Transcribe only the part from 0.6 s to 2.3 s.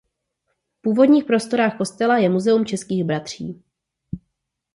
V půdních prostorách kostela je